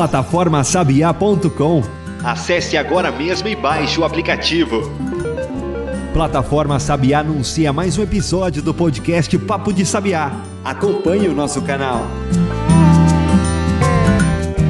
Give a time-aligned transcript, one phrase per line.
[0.00, 1.82] plataformasabiá.com.
[2.24, 4.80] Acesse agora mesmo e baixe o aplicativo.
[6.14, 10.32] Plataforma Sabiá anuncia mais um episódio do podcast Papo de Sabiá.
[10.64, 12.06] Acompanhe o nosso canal.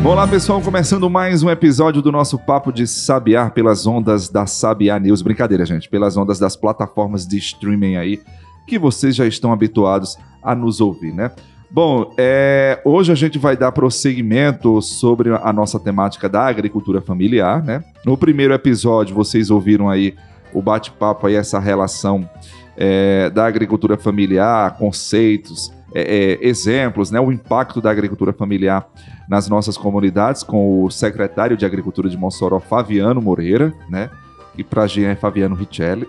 [0.04, 4.98] Olá pessoal, começando mais um episódio do nosso Papo de Sabiá pelas ondas da Sabiá
[4.98, 5.22] News.
[5.22, 8.20] Brincadeira, gente, pelas ondas das plataformas de streaming aí
[8.66, 11.30] que vocês já estão habituados a nos ouvir, né?
[11.72, 17.62] Bom, é, hoje a gente vai dar prosseguimento sobre a nossa temática da agricultura familiar,
[17.62, 17.84] né?
[18.04, 20.16] No primeiro episódio, vocês ouviram aí
[20.52, 22.28] o bate-papo aí, essa relação
[22.76, 27.20] é, da agricultura familiar, conceitos, é, é, exemplos, né?
[27.20, 28.88] O impacto da agricultura familiar
[29.28, 34.10] nas nossas comunidades com o secretário de Agricultura de Mossoró, Fabiano Moreira, né?
[34.56, 36.06] E para Jean é Fabiano Richelli.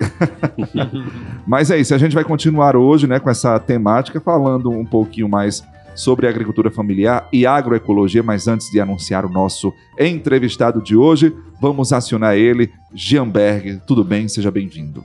[1.45, 5.29] Mas é isso, a gente vai continuar hoje né, com essa temática, falando um pouquinho
[5.29, 5.63] mais
[5.95, 11.91] sobre agricultura familiar e agroecologia, mas antes de anunciar o nosso entrevistado de hoje, vamos
[11.91, 13.81] acionar ele, Jean Berg.
[13.85, 14.27] Tudo bem?
[14.27, 15.03] Seja bem-vindo.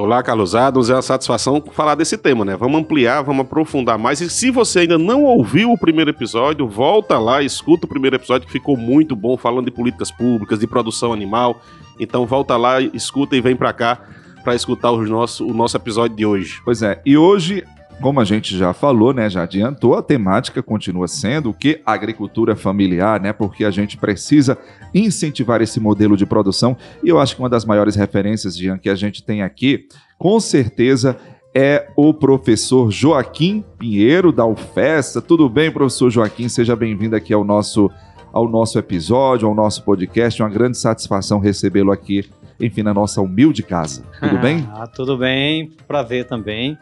[0.00, 0.88] Olá, Carlos Adams.
[0.88, 2.56] É uma satisfação falar desse tema, né?
[2.56, 4.18] Vamos ampliar, vamos aprofundar mais.
[4.22, 8.46] E se você ainda não ouviu o primeiro episódio, volta lá, escuta o primeiro episódio
[8.46, 11.60] que ficou muito bom, falando de políticas públicas, de produção animal.
[11.98, 14.00] Então volta lá, escuta e vem para cá
[14.42, 16.62] para escutar o nosso, o nosso episódio de hoje.
[16.64, 17.62] Pois é, e hoje
[18.00, 22.56] como a gente já falou, né, já adiantou, a temática continua sendo o que agricultura
[22.56, 24.56] familiar, né, porque a gente precisa
[24.94, 26.76] incentivar esse modelo de produção.
[27.04, 29.86] E eu acho que uma das maiores referências, Jean, que a gente tem aqui,
[30.18, 31.16] com certeza
[31.54, 35.20] é o professor Joaquim Pinheiro da UFESTA.
[35.20, 36.48] Tudo bem, professor Joaquim?
[36.48, 37.90] Seja bem-vindo aqui ao nosso
[38.32, 40.40] ao nosso episódio, ao nosso podcast.
[40.40, 44.04] É uma grande satisfação recebê-lo aqui, enfim, na nossa humilde casa.
[44.20, 44.64] Tudo bem?
[44.72, 45.72] Ah, tudo bem.
[45.88, 46.78] Prazer também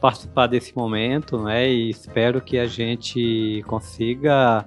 [0.00, 1.70] participar desse momento, né?
[1.70, 4.66] E espero que a gente consiga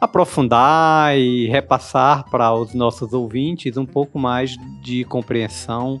[0.00, 6.00] aprofundar e repassar para os nossos ouvintes um pouco mais de compreensão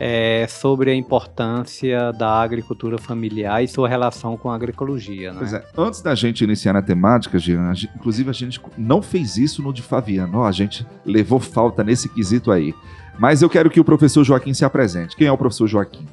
[0.00, 5.30] é, sobre a importância da agricultura familiar e sua relação com a agroecologia.
[5.30, 5.38] Né?
[5.38, 9.62] Pois é, antes da gente iniciar na temática, Jean, inclusive a gente não fez isso
[9.62, 12.74] no de Fabiano, a gente levou falta nesse quesito aí.
[13.18, 15.14] Mas eu quero que o professor Joaquim se apresente.
[15.14, 16.06] Quem é o professor Joaquim?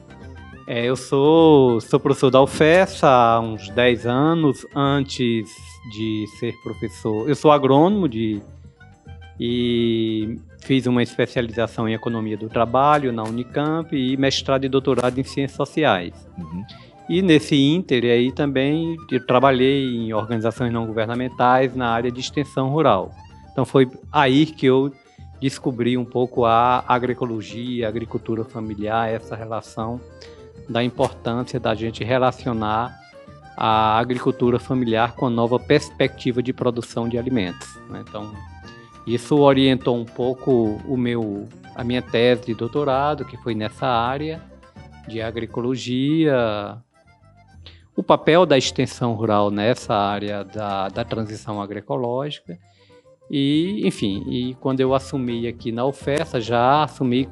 [0.67, 4.67] É, eu sou, sou professor da UFES há uns 10 anos.
[4.75, 5.49] Antes
[5.93, 8.41] de ser professor, eu sou agrônomo de,
[9.39, 15.23] e fiz uma especialização em economia do trabalho na Unicamp e mestrado e doutorado em
[15.23, 16.13] ciências sociais.
[16.37, 16.65] Uhum.
[17.07, 22.67] E nesse ínter aí também eu trabalhei em organizações não governamentais na área de extensão
[22.67, 23.11] rural.
[23.53, 24.91] Então foi aí que eu
[25.39, 30.01] descobri um pouco a agroecologia, a agricultura familiar, essa relação
[30.67, 32.97] da importância da gente relacionar
[33.55, 37.67] a agricultura familiar com a nova perspectiva de produção de alimentos.
[37.89, 38.03] Né?
[38.07, 38.31] Então,
[39.05, 44.41] isso orientou um pouco o meu, a minha tese de doutorado, que foi nessa área
[45.07, 46.77] de agroecologia,
[47.95, 52.59] o papel da extensão rural nessa área da, da transição agroecológica.
[53.29, 57.27] E, enfim, e quando eu assumi aqui na UFESA, já assumi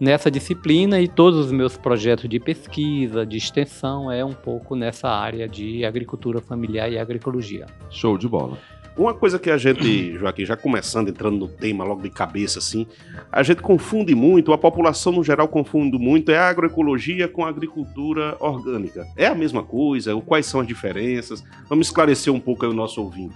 [0.00, 5.08] nessa disciplina e todos os meus projetos de pesquisa, de extensão, é um pouco nessa
[5.08, 7.66] área de agricultura familiar e agroecologia.
[7.90, 8.58] Show de bola.
[8.96, 12.86] Uma coisa que a gente, Joaquim, já começando, entrando no tema logo de cabeça, assim,
[13.30, 17.48] a gente confunde muito, a população no geral confunde muito, é a agroecologia com a
[17.48, 19.04] agricultura orgânica.
[19.16, 20.14] É a mesma coisa?
[20.20, 21.42] Quais são as diferenças?
[21.68, 23.34] Vamos esclarecer um pouco aí o nosso ouvinte.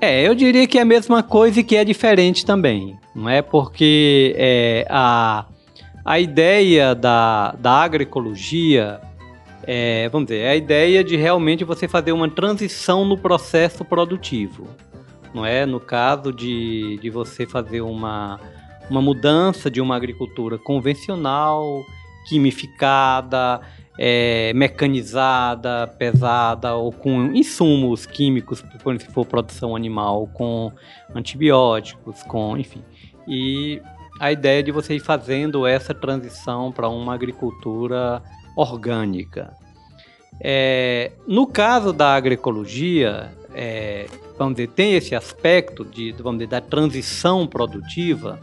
[0.00, 2.96] É, eu diria que é a mesma coisa e que é diferente também.
[3.14, 5.44] Não é porque é, a
[6.08, 8.98] a ideia da, da agroecologia
[9.70, 14.66] é, vamos dizer, é a ideia de realmente você fazer uma transição no processo produtivo.
[15.34, 15.66] Não é?
[15.66, 18.40] No caso de, de você fazer uma,
[18.88, 21.84] uma mudança de uma agricultura convencional,
[22.26, 23.60] quimificada,
[23.98, 28.64] é, mecanizada, pesada ou com insumos químicos,
[28.98, 30.72] se for produção animal, com
[31.14, 32.82] antibióticos, com, enfim.
[33.28, 33.82] E
[34.18, 38.22] a ideia de você ir fazendo essa transição para uma agricultura
[38.56, 39.52] orgânica.
[40.40, 44.06] É, no caso da agroecologia, é,
[44.36, 48.40] vamos dizer, tem esse aspecto de, vamos dizer, da transição produtiva,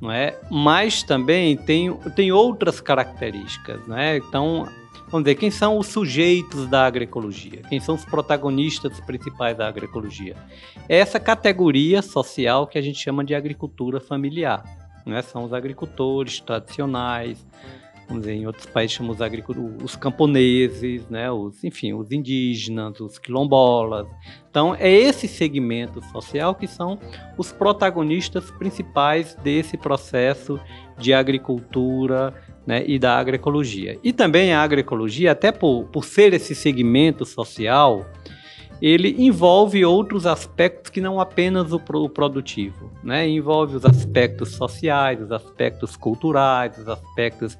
[0.00, 0.38] não é?
[0.50, 4.18] Mas também tem, tem outras características, não é?
[4.18, 4.68] Então,
[5.08, 7.62] vamos dizer, quem são os sujeitos da agroecologia?
[7.68, 10.36] Quem são os protagonistas principais da agroecologia?
[10.88, 15.22] É essa categoria social que a gente chama de agricultura familiar né?
[15.22, 17.44] São os agricultores tradicionais,
[18.06, 19.18] vamos dizer, em outros países chamamos
[19.82, 24.06] os camponeses, né, os, enfim, os indígenas, os quilombolas.
[24.50, 26.98] Então, é esse segmento social que são
[27.36, 30.60] os protagonistas principais desse processo
[30.98, 32.34] de agricultura
[32.66, 33.98] né, e da agroecologia.
[34.02, 38.06] E também a agroecologia, até por, por ser esse segmento social,
[38.86, 43.26] ele envolve outros aspectos que não apenas o, o produtivo, né?
[43.26, 47.56] Envolve os aspectos sociais, os aspectos culturais, os aspectos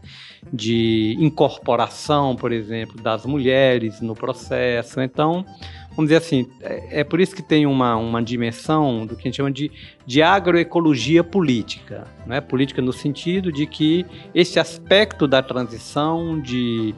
[0.52, 5.00] de incorporação, por exemplo, das mulheres no processo.
[5.00, 5.46] Então,
[5.92, 9.24] vamos dizer assim, é, é por isso que tem uma, uma dimensão do que a
[9.24, 9.72] gente chama de,
[10.04, 12.42] de agroecologia política, né?
[12.42, 14.04] Política no sentido de que
[14.34, 16.94] esse aspecto da transição de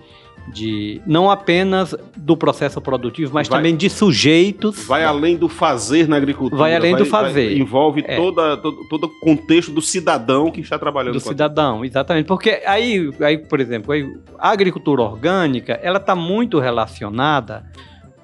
[0.48, 4.87] de não apenas do processo produtivo, mas vai, também de sujeitos.
[4.87, 6.56] Vai além do fazer na agricultura.
[6.56, 7.48] Vai além vai, do fazer.
[7.48, 8.16] Vai, envolve é.
[8.16, 11.14] toda, todo, todo o contexto do cidadão que está trabalhando.
[11.14, 12.26] Do cidadão, exatamente.
[12.26, 14.08] Porque aí, aí por exemplo, aí,
[14.38, 17.64] a agricultura orgânica, ela está muito relacionada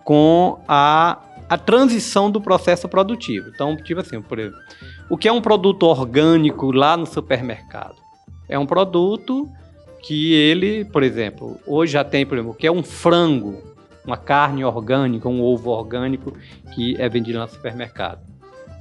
[0.04, 1.18] com a,
[1.48, 3.50] a transição do processo produtivo.
[3.52, 4.58] Então, tipo assim, por exemplo,
[5.10, 7.96] o que é um produto orgânico lá no supermercado?
[8.48, 9.48] É um produto
[10.02, 13.62] que ele, por exemplo, hoje já tem, por exemplo, que é um frango,
[14.04, 16.36] uma carne orgânica, um ovo orgânico
[16.74, 18.20] que é vendido no supermercado.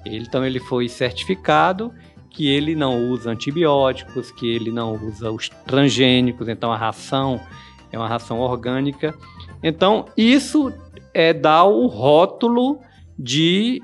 [0.03, 1.93] Ele, então ele foi certificado
[2.31, 7.39] que ele não usa antibióticos, que ele não usa os transgênicos, então a ração
[7.91, 9.13] é uma ração orgânica.
[9.61, 10.73] Então isso
[11.13, 12.79] é dar o rótulo
[13.19, 13.79] de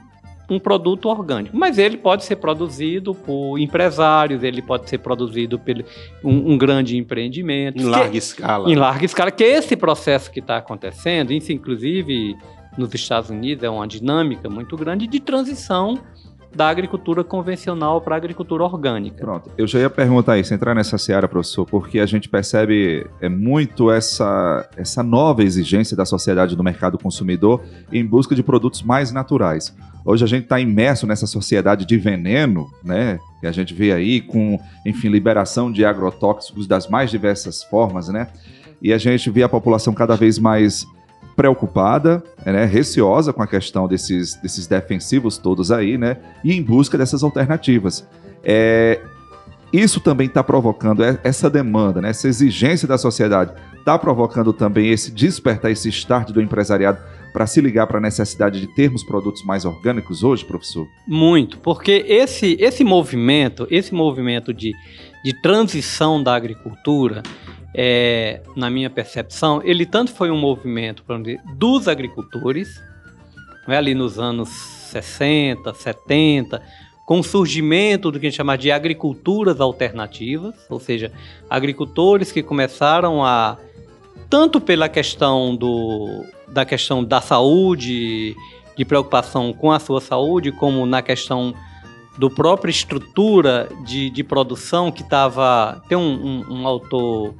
[0.50, 1.56] um produto orgânico.
[1.56, 5.84] Mas ele pode ser produzido por empresários, ele pode ser produzido por
[6.24, 7.82] um, um grande empreendimento.
[7.82, 8.70] Em larga que, escala.
[8.70, 12.36] Em larga escala, que esse processo que está acontecendo, isso inclusive
[12.78, 16.00] nos Estados Unidos é uma dinâmica muito grande de transição
[16.56, 19.24] da agricultura convencional para a agricultura orgânica.
[19.24, 23.30] Pronto, eu já ia perguntar isso, entrar nessa seara, professor, porque a gente percebe é
[23.30, 27.62] muito essa, essa nova exigência da sociedade do mercado consumidor
[27.92, 29.76] em busca de produtos mais naturais.
[30.06, 33.20] Hoje a gente está imerso nessa sociedade de veneno, né?
[33.42, 38.30] Que a gente vê aí com, enfim, liberação de agrotóxicos das mais diversas formas, né?
[38.82, 40.88] E a gente vê a população cada vez mais
[41.38, 46.98] preocupada, né, receosa com a questão desses, desses defensivos todos aí, né, e em busca
[46.98, 48.06] dessas alternativas.
[48.44, 49.00] É,
[49.72, 55.12] isso também está provocando essa demanda, né, essa exigência da sociedade, está provocando também esse
[55.12, 56.98] despertar, esse start do empresariado
[57.31, 60.88] para se ligar para a necessidade de termos produtos mais orgânicos hoje, professor?
[61.07, 64.74] Muito, porque esse, esse movimento, esse movimento de,
[65.24, 67.22] de transição da agricultura,
[67.74, 72.81] é, na minha percepção, ele tanto foi um movimento dizer, dos agricultores,
[73.68, 76.62] né, ali nos anos 60, 70,
[77.06, 81.12] com o surgimento do que a gente chama de agriculturas alternativas, ou seja,
[81.50, 83.58] agricultores que começaram a
[84.30, 88.36] tanto pela questão do, da questão da saúde,
[88.78, 91.54] de preocupação com a sua saúde, como na questão
[92.18, 95.81] do própria estrutura de, de produção que estava.
[95.88, 97.36] Tem um, um, um autor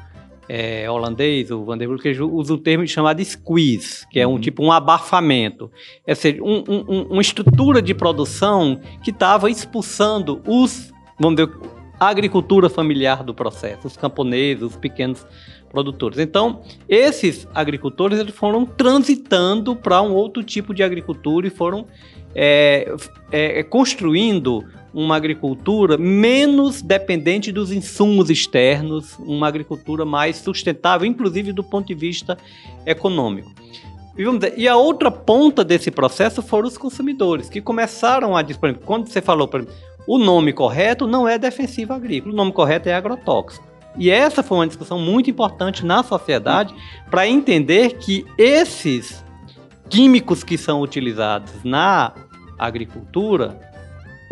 [0.50, 4.32] é, holandês, o Van der Broek, que usa o termo chamado squeeze, que é um
[4.32, 4.40] uhum.
[4.40, 5.72] tipo um abafamento.
[6.06, 11.52] É seja, um, um, uma estrutura de produção que estava expulsando os, vamos dizer,
[12.00, 15.26] a agricultura familiar do processo, os camponeses, os pequenos
[15.70, 16.20] produtores.
[16.20, 21.86] Então, esses agricultores eles foram transitando para um outro tipo de agricultura e foram
[22.34, 22.96] é,
[23.32, 24.64] é, construindo
[24.98, 31.94] uma agricultura menos dependente dos insumos externos, uma agricultura mais sustentável, inclusive do ponto de
[31.94, 32.36] vista
[32.84, 33.54] econômico.
[34.18, 38.80] E, dizer, e a outra ponta desse processo foram os consumidores, que começaram a dizer,
[38.84, 39.78] quando você falou, por exemplo,
[40.08, 43.68] o nome correto não é defensivo agrícola, o nome correto é agrotóxico.
[44.00, 46.74] E essa foi uma discussão muito importante na sociedade
[47.12, 49.24] para entender que esses
[49.92, 52.14] químicos que são utilizados na
[52.58, 53.67] agricultura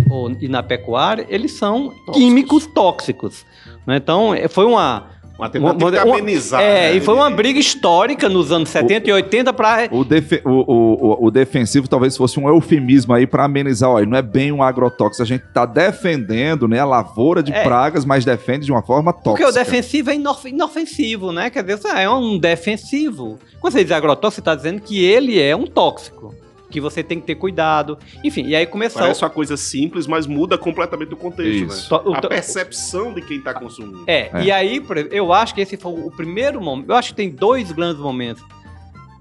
[0.09, 2.15] ou, e na pecuária, eles são tóxicos.
[2.15, 3.45] químicos tóxicos.
[3.85, 3.97] Né?
[3.97, 5.07] Então, é, foi uma,
[5.37, 6.61] uma tentativa de amenizar.
[6.61, 6.95] É, né?
[6.95, 9.89] e foi uma briga histórica nos anos 70 o, e 80 para.
[9.91, 13.89] O, defe, o, o, o, defensivo talvez fosse um eufemismo aí para amenizar.
[13.89, 15.21] Olha, não é bem um agrotóxico.
[15.21, 17.63] A gente está defendendo né, a lavoura de é.
[17.63, 19.31] pragas, mas defende de uma forma tóxica.
[19.31, 21.49] Porque o defensivo é inofensivo, né?
[21.49, 23.37] Quer dizer, é um defensivo.
[23.59, 26.33] Quando você diz agrotóxico, você está dizendo que ele é um tóxico
[26.75, 27.97] que você tem que ter cuidado.
[28.21, 29.01] Enfim, e aí começou.
[29.01, 31.93] Parece uma coisa simples, mas muda completamente o contexto, Isso.
[31.93, 32.17] né?
[32.17, 34.03] A percepção de quem está consumindo.
[34.05, 36.89] É, é, e aí eu acho que esse foi o primeiro momento.
[36.89, 38.43] Eu acho que tem dois grandes momentos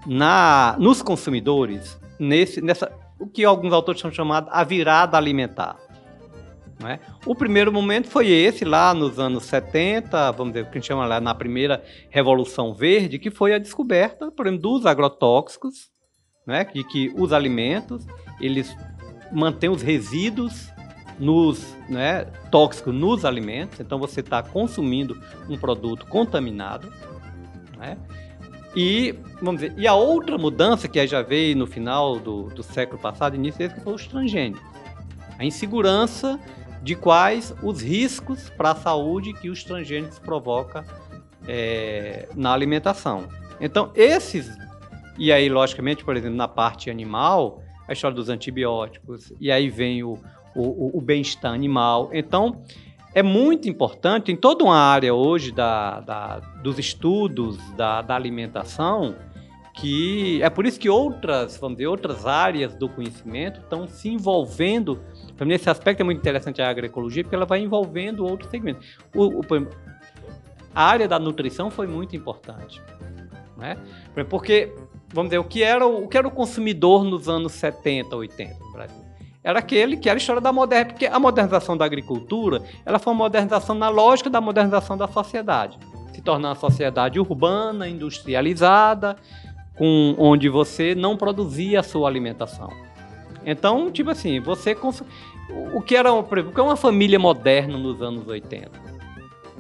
[0.05, 5.77] na, nos consumidores, nesse, nessa, o que alguns autores chamam chamado a virada alimentar.
[6.81, 6.99] Não é?
[7.25, 10.89] O primeiro momento foi esse, lá nos anos 70, vamos dizer, o que a gente
[10.89, 15.94] chama lá na primeira Revolução Verde, que foi a descoberta, por exemplo, dos agrotóxicos,
[16.47, 18.07] né, de que os alimentos,
[18.41, 18.77] eles
[19.33, 20.71] mantêm os resíduos
[21.19, 26.93] nos, né, tóxicos nos alimentos, então você está consumindo um produto contaminado,
[27.79, 27.97] né?
[28.77, 33.01] E, vamos dizer, e a outra mudança que já veio no final do, do século
[33.01, 34.61] passado, início desse, que foi os transgênicos.
[35.39, 36.41] A insegurança
[36.83, 40.85] de quais os riscos para a saúde que os transgênicos provocam
[41.47, 43.29] é, na alimentação.
[43.61, 44.51] Então, esses,
[45.19, 50.03] e aí, logicamente, por exemplo, na parte animal, a história dos antibióticos, e aí vem
[50.03, 50.19] o,
[50.55, 52.11] o, o bem-estar animal.
[52.13, 52.63] Então,
[53.15, 59.15] é muito importante em toda uma área hoje da, da dos estudos da, da, alimentação
[59.73, 65.01] que é por isso que outras vamos dizer outras áreas do conhecimento estão se envolvendo
[65.41, 69.43] nesse aspecto é muito interessante a agroecologia porque ela vai envolvendo outros segmentos o, o,
[70.75, 72.83] a área da nutrição foi muito importante
[73.57, 73.77] né?
[74.29, 74.75] porque
[75.13, 78.65] vamos dizer o que era o, o que era o consumidor nos anos 70 80
[78.65, 79.05] no Brasil
[79.45, 83.13] era aquele que era a história da moderna, porque a modernização da agricultura, ela foi
[83.13, 85.79] uma modernização na lógica da modernização da sociedade,
[86.15, 89.17] se tornar uma sociedade urbana, industrializada,
[89.77, 92.71] com onde você não produzia a sua alimentação.
[93.45, 95.03] Então, tipo assim, você cons...
[95.75, 98.71] o que era o que é uma família moderna nos anos 80?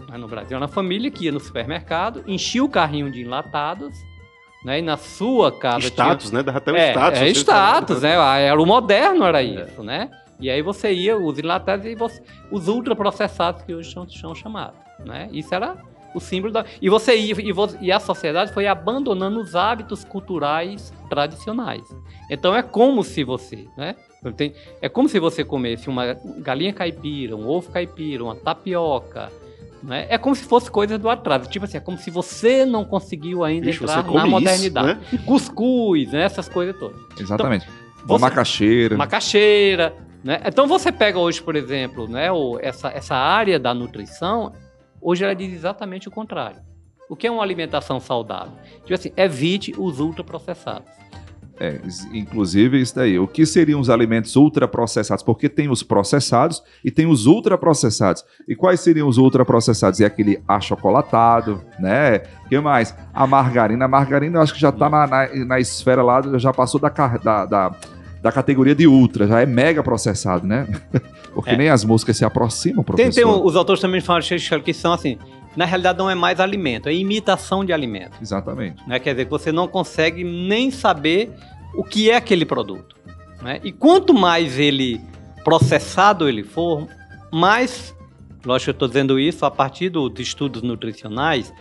[0.09, 3.95] Né, no Brasil, uma família que ia no supermercado, enchia o carrinho de enlatados
[4.65, 4.79] né?
[4.79, 5.87] E na sua casa.
[5.87, 6.39] Status, tinha...
[6.39, 6.43] né?
[6.43, 7.21] Dava até o é, status.
[7.21, 8.15] É status, né?
[8.47, 9.85] Era o moderno, era isso, é.
[9.85, 10.11] né?
[10.41, 14.77] E aí você ia, os enlatados e você, os ultraprocessados que hoje são, são chamados,
[15.05, 15.29] né?
[15.33, 15.77] Isso era
[16.15, 16.65] o símbolo da.
[16.81, 21.85] E você ia, e, você, e a sociedade foi abandonando os hábitos culturais tradicionais.
[22.31, 23.97] Então é como se você, né?
[24.81, 29.31] É como se você comesse uma galinha caipira, um ovo caipira, uma tapioca,
[29.85, 30.07] né?
[30.09, 31.49] É como se fosse coisa do atraso.
[31.49, 34.99] Tipo assim, é como se você não conseguiu ainda entrar na modernidade.
[35.03, 35.23] Isso, né?
[35.27, 36.23] Cuscuz, né?
[36.23, 36.99] essas coisas todas.
[37.19, 37.67] Exatamente.
[37.67, 38.97] Então, você, macaxeira.
[38.97, 39.95] Macaxeira.
[40.23, 40.41] Né?
[40.47, 42.29] Então você pega hoje, por exemplo, né,
[42.63, 44.53] essa, essa área da nutrição,
[45.01, 46.63] hoje ela diz exatamente o contrário.
[47.11, 48.55] O que é uma alimentação saudável?
[48.81, 50.89] Tipo assim, evite os ultraprocessados.
[51.59, 51.81] É,
[52.13, 53.19] inclusive isso daí.
[53.19, 55.23] O que seriam os alimentos ultraprocessados?
[55.23, 58.25] Porque tem os processados e tem os ultraprocessados.
[58.49, 60.01] E quais seriam os ultraprocessados?
[60.01, 62.23] É aquele achocolatado, né?
[62.49, 62.95] que mais?
[63.13, 63.85] A margarina.
[63.85, 66.89] A margarina eu acho que já está na, na, na, esfera lá, já passou da,
[66.89, 67.75] da, da,
[68.23, 70.67] da, categoria de ultra, já é mega processado, né?
[71.35, 71.57] Porque é.
[71.57, 73.13] nem as músicas se aproximam, professor.
[73.13, 74.23] Tem, tem os autores também falam
[74.65, 75.19] que são assim,
[75.57, 78.17] na realidade não é mais alimento, é imitação de alimento.
[78.21, 78.87] Exatamente.
[78.89, 78.99] Né?
[78.99, 81.33] Quer dizer, que você não consegue nem saber
[81.75, 82.97] o que é aquele produto.
[83.43, 83.61] Né?
[83.63, 85.01] E quanto mais ele
[85.45, 86.89] processado ele for,
[87.31, 87.95] mais,
[88.45, 91.53] lógico que eu estou dizendo isso a partir dos estudos nutricionais,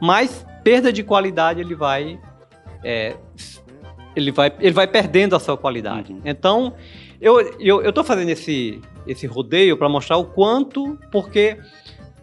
[0.00, 2.18] mais perda de qualidade ele vai,
[2.84, 3.16] é,
[4.14, 6.12] ele vai, ele vai perdendo a sua qualidade.
[6.12, 6.20] Uhum.
[6.24, 6.74] Então,
[7.20, 7.40] eu
[7.88, 11.58] estou fazendo esse, esse rodeio para mostrar o quanto, porque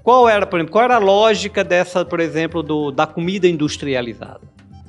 [0.04, 4.42] qual era, por exemplo, qual era a lógica dessa, por exemplo, do, da comida industrializada?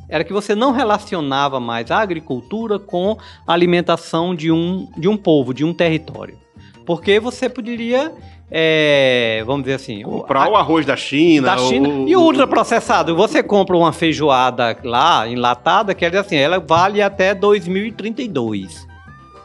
[0.09, 5.17] Era que você não relacionava mais a agricultura com a alimentação de um, de um
[5.17, 6.39] povo, de um território.
[6.85, 8.13] Porque você poderia
[8.51, 10.03] é, vamos dizer assim.
[10.03, 11.55] Comprar o, a, o arroz da China.
[11.55, 13.15] Da China o, e ultraprocessado.
[13.15, 18.90] Você compra uma feijoada lá, enlatada, quer dizer assim, ela vale até 2032.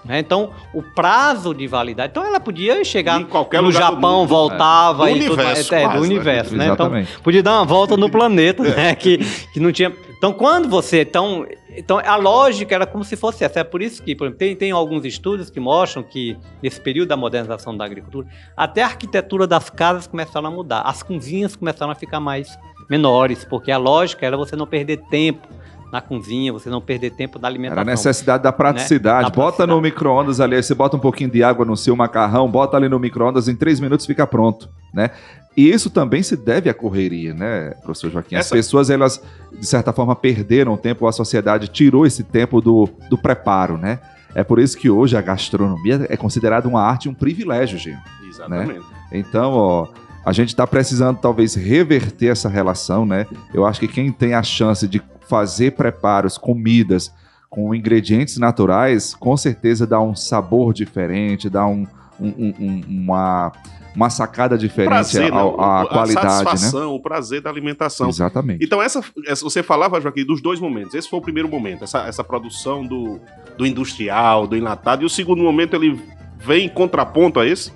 [0.05, 0.19] Né?
[0.19, 2.11] Então, o prazo de validade.
[2.11, 5.09] Então, ela podia chegar em qualquer no Japão, mundo, voltava.
[5.09, 5.13] É.
[5.13, 6.67] Do universo, tudo, é, quase, do universo, né?
[6.67, 6.91] Então,
[7.23, 8.93] podia dar uma volta no planeta, né?
[8.93, 9.17] Que,
[9.51, 9.91] que não tinha.
[10.17, 11.01] Então, quando você.
[11.01, 11.45] Então,
[11.75, 13.61] então, a lógica era como se fosse essa.
[13.61, 17.09] É por isso que, por exemplo, tem, tem alguns estudos que mostram que, nesse período
[17.09, 20.81] da modernização da agricultura, até a arquitetura das casas começaram a mudar.
[20.81, 22.57] As cozinhas começaram a ficar mais
[22.87, 25.47] menores, porque a lógica era você não perder tempo
[25.95, 27.81] na cozinha, você não perder tempo da alimentação.
[27.81, 29.23] Era a necessidade da praticidade.
[29.23, 29.29] Né?
[29.29, 32.75] Da bota no micro-ondas ali, você bota um pouquinho de água no seu macarrão, bota
[32.75, 35.11] ali no micro-ondas, em três minutos fica pronto, né?
[35.55, 38.35] E isso também se deve à correria, né, professor Joaquim?
[38.35, 38.55] As Essa...
[38.55, 39.23] pessoas, elas,
[39.57, 43.99] de certa forma, perderam tempo, a sociedade tirou esse tempo do, do preparo, né?
[44.35, 47.95] É por isso que hoje a gastronomia é considerada uma arte e um privilégio, gente.
[47.95, 48.27] Né?
[48.27, 48.79] Exatamente.
[48.79, 48.85] Né?
[49.13, 49.87] Então, ó,
[50.25, 53.25] a gente está precisando talvez reverter essa relação, né?
[53.53, 57.11] Eu acho que quem tem a chance de fazer preparos, comidas
[57.49, 61.87] com ingredientes naturais, com certeza dá um sabor diferente, dá um,
[62.19, 63.51] um, um, uma,
[63.95, 66.27] uma sacada diferente prazer, à, à a qualidade.
[66.27, 66.43] A né?
[66.43, 66.97] satisfação, né?
[66.97, 68.09] o prazer da alimentação.
[68.09, 68.63] Exatamente.
[68.63, 70.93] Então, essa, essa, você falava, Joaquim, dos dois momentos.
[70.93, 73.21] Esse foi o primeiro momento, essa, essa produção do,
[73.57, 75.97] do industrial, do enlatado, e o segundo momento ele
[76.37, 77.71] vem em contraponto a esse?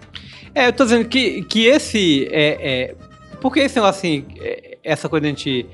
[0.54, 2.28] É, eu tô dizendo que, que esse.
[2.32, 2.96] É, é,
[3.40, 5.66] porque esse negócio assim, é, essa coisa de a gente.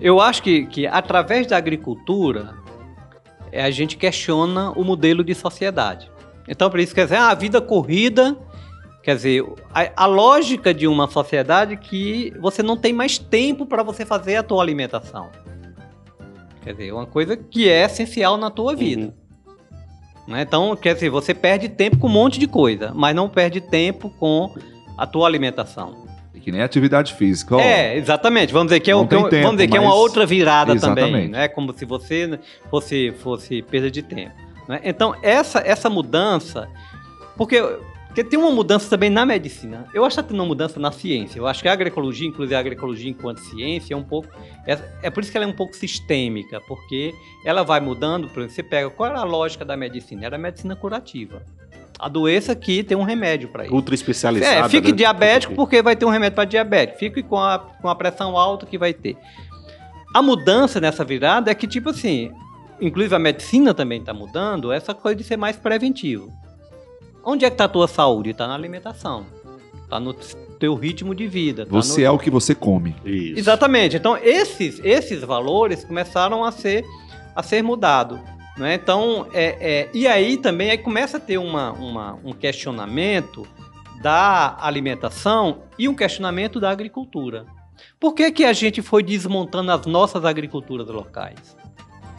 [0.00, 2.54] Eu acho que, que através da agricultura
[3.52, 6.10] é, a gente questiona o modelo de sociedade.
[6.48, 8.36] Então, por isso, quer dizer, ah, a vida corrida.
[9.02, 13.82] Quer dizer, a, a lógica de uma sociedade que você não tem mais tempo para
[13.82, 15.30] você fazer a tua alimentação.
[16.62, 19.14] Quer dizer, uma coisa que é essencial na tua vida.
[20.26, 20.42] Né?
[20.42, 24.10] Então, quer dizer, você perde tempo com um monte de coisa, mas não perde tempo
[24.18, 24.54] com
[24.96, 26.03] a tua alimentação.
[26.44, 27.56] Que nem atividade física.
[27.56, 27.60] ó.
[27.60, 28.52] É, exatamente.
[28.52, 31.06] Vamos dizer que é, um- tempo, vamos dizer que é uma outra virada Exatamente.
[31.10, 31.48] também, né?
[31.48, 32.38] Como se você
[32.70, 34.34] fosse fosse perda de tempo.
[34.68, 34.80] né?
[34.84, 36.68] Então essa essa mudança,
[37.36, 37.60] porque
[38.06, 39.88] porque tem uma mudança também na medicina.
[39.92, 41.36] Eu acho que tem uma mudança na ciência.
[41.38, 44.28] Eu acho que a agroecologia, inclusive a agroecologia enquanto ciência, é um pouco
[44.66, 47.12] é, é por isso que ela é um pouco sistêmica, porque
[47.44, 48.28] ela vai mudando.
[48.28, 50.26] Por exemplo, você pega qual era a lógica da medicina?
[50.26, 51.42] Era a medicina curativa.
[51.98, 53.74] A doença aqui tem um remédio para isso.
[53.74, 54.66] Ultra especializada.
[54.66, 54.96] É, fique né?
[54.96, 56.98] diabético porque vai ter um remédio para diabetes.
[56.98, 59.16] Fique com a, com a pressão alta que vai ter.
[60.14, 62.32] A mudança nessa virada é que, tipo assim,
[62.80, 66.32] inclusive a medicina também está mudando, essa coisa de ser mais preventivo.
[67.24, 68.30] Onde é que está a tua saúde?
[68.30, 69.26] Está na alimentação.
[69.82, 70.12] Está no
[70.58, 71.64] teu ritmo de vida.
[71.64, 72.06] tá Você no...
[72.06, 72.94] é o que você come.
[73.04, 73.38] Isso.
[73.38, 73.96] Exatamente.
[73.96, 76.84] Então, esses, esses valores começaram a ser,
[77.34, 78.18] a ser mudados.
[78.56, 78.74] Né?
[78.74, 83.46] Então, é, é, e aí também aí começa a ter uma, uma, um questionamento
[84.00, 87.46] da alimentação e um questionamento da agricultura.
[87.98, 91.56] Por que, que a gente foi desmontando as nossas agriculturas locais?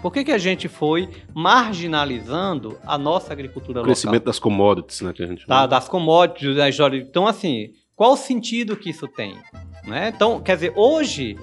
[0.01, 3.86] Por que, que a gente foi marginalizando a nossa agricultura O local?
[3.86, 5.13] crescimento das commodities, né?
[5.13, 6.98] Que a gente da- das commodities, da história.
[6.98, 9.36] Então, assim, qual o sentido que isso tem?
[9.86, 10.12] Né?
[10.15, 11.38] Então, quer dizer, hoje,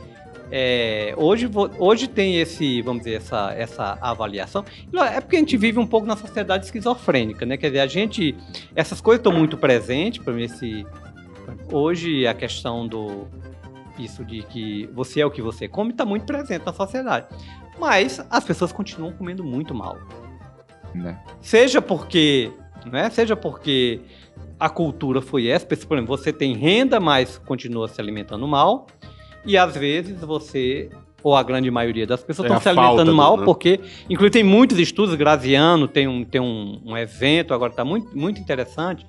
[0.55, 4.63] é, hoje, hoje tem esse, vamos dizer, essa, essa avaliação.
[5.11, 7.57] É porque a gente vive um pouco na sociedade esquizofrênica, né?
[7.57, 8.37] Quer dizer, a gente,
[8.77, 10.43] essas coisas estão muito presentes para mim.
[10.43, 10.87] Esse,
[11.73, 13.27] hoje a questão do
[13.99, 17.29] isso de que você é o que você come está muito presente na sociedade.
[17.79, 19.97] Mas as pessoas continuam comendo muito mal.
[20.95, 21.19] Né?
[21.41, 22.53] Seja porque,
[22.85, 23.09] né?
[23.09, 24.03] Seja porque
[24.61, 28.87] a cultura foi essa, por exemplo, você tem renda, mas continua se alimentando mal,
[29.45, 30.91] e às vezes você,
[31.23, 33.45] ou a grande maioria das pessoas, estão se alimentando do- mal, né?
[33.45, 38.17] porque, inclusive, tem muitos estudos, Graziano tem um, tem um, um evento, agora está muito,
[38.17, 39.07] muito interessante,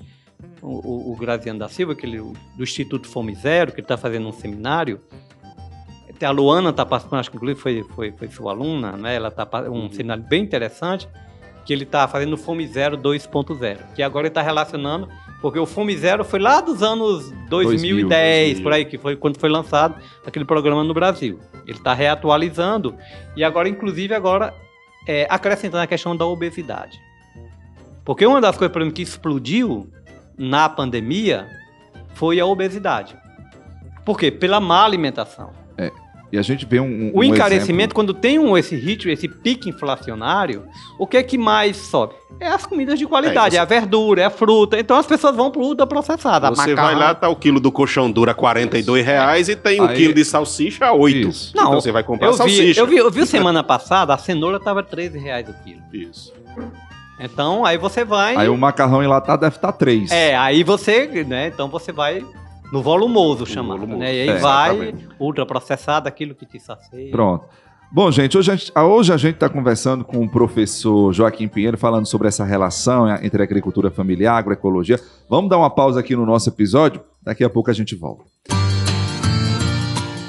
[0.62, 4.32] o, o, Graziano da Silva, aquele, do Instituto Fome Zero, que ele está fazendo um
[4.32, 5.02] seminário,
[6.22, 9.16] a Luana está participando, acho que inclusive foi, foi, foi sua aluna, né?
[9.16, 11.08] Ela está um seminário bem interessante,
[11.66, 15.10] que ele está fazendo Fome Zero 2.0, que agora ele está relacionando,
[15.44, 19.38] porque o Fome Zero foi lá dos anos 2010, 2000, por aí, que foi quando
[19.38, 21.38] foi lançado aquele programa no Brasil.
[21.68, 22.96] Ele está reatualizando
[23.36, 24.54] e agora, inclusive, agora
[25.06, 26.98] é, acrescentando a questão da obesidade.
[28.06, 29.92] Porque uma das coisas, por exemplo, que explodiu
[30.38, 31.46] na pandemia
[32.14, 33.14] foi a obesidade.
[34.06, 34.32] Por quê?
[34.32, 35.52] Pela má alimentação.
[36.34, 36.86] E a gente vê um.
[36.86, 40.64] um O encarecimento, exemplo- quando tem um, esse ritmo, esse pique inflacionário,
[40.98, 42.16] o que é que mais sobe?
[42.40, 44.80] É as comidas de qualidade, É, é, você- a verdura, é a fruta.
[44.80, 46.48] Então as pessoas vão pro ultraprocessado.
[46.56, 46.84] Você macarrão.
[46.90, 49.96] vai lá, tá o quilo do colchão duro a 42 reais e tem um Aí-
[49.96, 51.30] quilo de salsicha a 8.
[51.30, 51.56] Isso.
[51.56, 52.82] Não, então você vai comprar Eu vi, salsicha.
[52.82, 55.82] eu vi, eu vi semana passada, a cenoura tava 13 reais o quilo.
[55.94, 56.34] Isso.
[57.20, 58.36] Então aí você vai.
[58.36, 60.12] Aí o macarrão enlatado deve estar 3.
[60.12, 61.48] É, aí você, né?
[61.48, 62.26] Então você vai
[62.74, 64.16] no volumoso chamado, volumoso, né?
[64.16, 65.08] E aí é, vai exatamente.
[65.20, 67.12] ultraprocessado, aquilo que te sacia.
[67.12, 67.46] Pronto.
[67.92, 71.48] Bom, gente, hoje a gente, ah, hoje a gente está conversando com o professor Joaquim
[71.48, 75.00] Pinheiro, falando sobre essa relação entre agricultura familiar, agroecologia.
[75.30, 77.00] Vamos dar uma pausa aqui no nosso episódio?
[77.22, 78.24] Daqui a pouco a gente volta.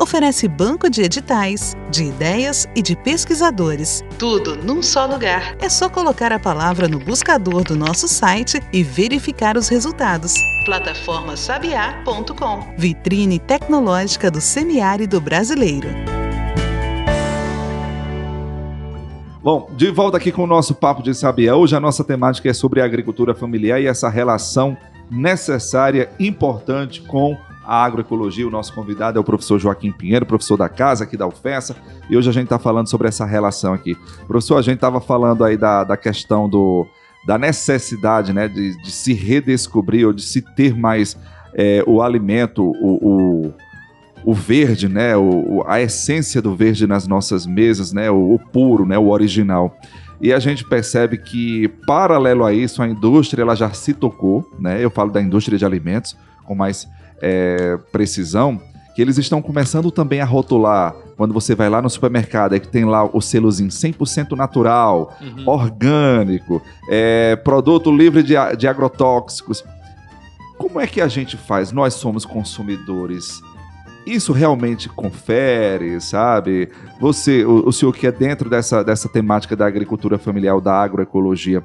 [0.00, 4.02] oferece banco de editais, de ideias e de pesquisadores.
[4.18, 5.54] Tudo num só lugar.
[5.60, 10.32] É só colocar a palavra no buscador do nosso site e verificar os resultados.
[10.64, 12.74] Plataformasabiá.com.
[12.78, 15.90] Vitrine tecnológica do semiárido brasileiro.
[19.42, 21.56] Bom, de volta aqui com o nosso Papo de Sabiá.
[21.56, 24.76] Hoje a nossa temática é sobre a agricultura familiar e essa relação
[25.10, 27.36] necessária, importante com
[27.70, 28.44] a agroecologia.
[28.44, 31.76] O nosso convidado é o professor Joaquim Pinheiro, professor da casa aqui da UFESA,
[32.10, 33.96] e hoje a gente está falando sobre essa relação aqui.
[34.26, 36.84] Professor, a gente estava falando aí da, da questão do,
[37.24, 41.16] da necessidade né, de, de se redescobrir ou de se ter mais
[41.54, 43.54] é, o alimento, o, o,
[44.24, 48.84] o verde, né, o, a essência do verde nas nossas mesas, né, o, o puro,
[48.84, 49.76] né, o original.
[50.20, 54.84] E a gente percebe que, paralelo a isso, a indústria ela já se tocou, né,
[54.84, 56.88] eu falo da indústria de alimentos com mais
[57.20, 58.60] é, precisão,
[58.94, 62.66] que eles estão começando também a rotular, quando você vai lá no supermercado, é que
[62.68, 65.48] tem lá o selozinho 100% natural, Uhum.
[65.48, 69.62] orgânico, é, produto livre de, de agrotóxicos.
[70.58, 71.72] Como é que a gente faz?
[71.72, 73.40] Nós somos consumidores.
[74.06, 76.68] Isso realmente confere, sabe?
[76.98, 81.62] Você, o, o senhor que é dentro dessa, dessa temática da agricultura familiar, da agroecologia,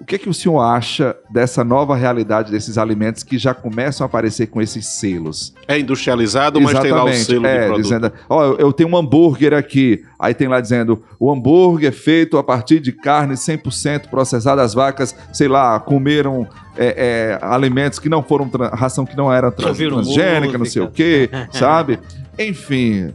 [0.00, 4.04] o que é que o senhor acha dessa nova realidade desses alimentos que já começam
[4.04, 5.52] a aparecer com esses selos?
[5.68, 7.82] É industrializado, mas tem lá o selo é, de produto.
[7.82, 10.02] dizendo, ó, eu- eu tenho um hambúrguer aqui.
[10.18, 14.62] Aí tem lá dizendo, o hambúrguer é feito a partir de carne 100% processada.
[14.62, 16.46] As vacas, sei lá, comeram
[16.78, 20.88] é, é, alimentos que não foram, ração que não era trans, transgênica, não sei o
[20.90, 21.98] quê, sabe?
[22.38, 23.12] Enfim,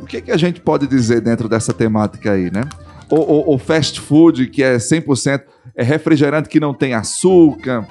[0.00, 2.62] o que, que a gente pode dizer dentro dessa temática aí, né?
[3.10, 5.40] O, o- o fast food, que é 100%
[5.78, 7.86] é refrigerante que não tem açúcar,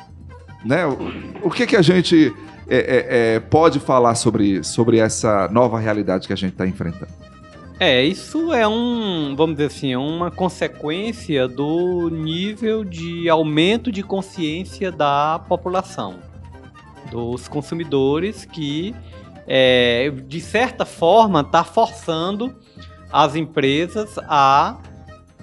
[0.65, 0.85] né?
[0.85, 2.35] O, o que, que a gente
[2.67, 7.07] é, é, é, pode falar sobre, sobre essa nova realidade que a gente está enfrentando?
[7.79, 14.03] É, isso é um, vamos dizer assim, é uma consequência do nível de aumento de
[14.03, 16.15] consciência da população,
[17.09, 18.93] dos consumidores que,
[19.47, 22.53] é, de certa forma, está forçando
[23.13, 24.77] as empresas a,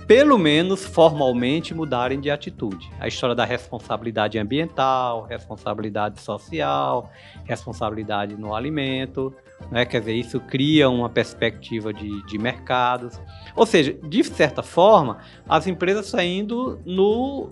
[0.07, 2.90] pelo menos formalmente, mudarem de atitude.
[3.01, 7.11] A história da responsabilidade ambiental, responsabilidade social,
[7.45, 9.35] responsabilidade no alimento
[9.71, 9.85] né?
[9.85, 13.21] Quer dizer, isso cria uma perspectiva de, de mercados.
[13.55, 17.51] Ou seja, de certa forma, as empresas estão indo no,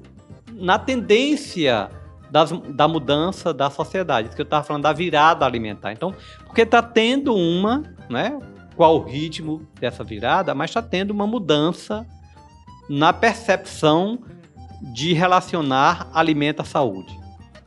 [0.53, 1.89] na tendência
[2.31, 4.29] das- da mudança da sociedade.
[4.29, 5.93] Isso que eu estava falando da virada alimentar.
[5.93, 8.39] Então, porque está tendo uma, né?
[8.77, 12.07] Qual o ritmo dessa virada, mas está tendo uma mudança
[12.89, 14.19] na percepção
[14.81, 17.19] de relacionar alimento à saúde.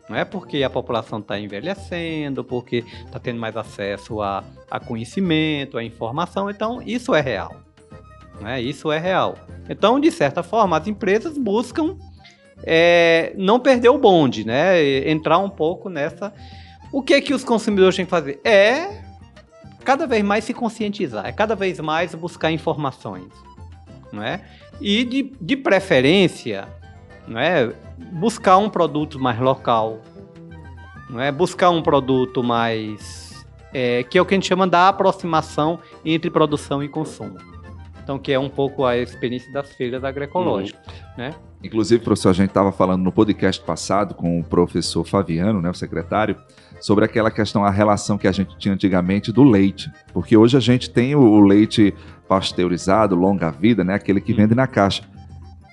[0.07, 5.77] Não é porque a população está envelhecendo, porque está tendo mais acesso a, a conhecimento,
[5.77, 6.49] a informação.
[6.49, 7.55] Então, isso é real.
[8.39, 8.61] Não é?
[8.61, 9.35] Isso é real.
[9.67, 11.97] Então, de certa forma, as empresas buscam
[12.63, 15.09] é, não perder o bonde, né?
[15.09, 16.31] Entrar um pouco nessa.
[16.91, 18.39] O que é que os consumidores têm que fazer?
[18.43, 19.03] É
[19.83, 23.31] cada vez mais se conscientizar, é cada vez mais buscar informações.
[24.11, 24.41] Não é?
[24.79, 26.67] E de, de preferência,
[27.27, 27.73] não é?
[27.97, 30.01] buscar um produto mais local,
[31.09, 31.31] não é?
[31.31, 33.45] buscar um produto mais.
[33.73, 37.37] é, que é o que a gente chama da aproximação entre produção e consumo.
[38.05, 40.79] Então, que é um pouco a experiência das feiras agroecológicas.
[41.17, 41.33] Né?
[41.63, 45.73] Inclusive, professor, a gente estava falando no podcast passado com o professor Fabiano, né, o
[45.73, 46.37] secretário,
[46.79, 49.91] sobre aquela questão, a relação que a gente tinha antigamente do leite.
[50.13, 51.95] Porque hoje a gente tem o, leite
[52.27, 55.01] pasteurizado, longa vida, né, aquele que vende na caixa.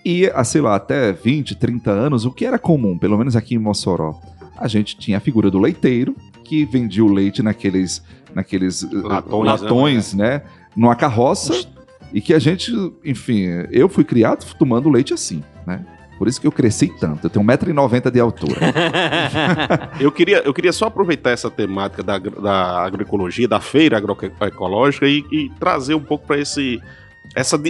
[0.02, 3.58] E, sei lá, até 20, 30 anos, o que era comum, pelo menos aqui em
[3.58, 4.18] Mossoró,
[4.56, 8.02] a gente tinha a figura do leiteiro, que vendia o leite naqueles,
[8.34, 10.42] naqueles Latões, latões né,
[10.74, 11.66] numa carroça,
[12.12, 12.72] e que a gente,
[13.04, 15.84] enfim, eu fui criado tomando leite assim, né?
[16.18, 17.26] Por isso que eu cresci tanto.
[17.26, 18.60] Eu tenho 1,90m de altura.
[19.98, 25.24] Eu queria, eu queria só aproveitar essa temática da, da agroecologia, da feira agroecológica e,
[25.32, 26.80] e trazer um pouco para esse,